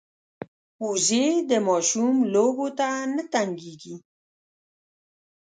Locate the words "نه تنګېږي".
3.15-3.95